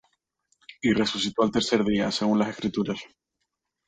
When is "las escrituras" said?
2.39-3.03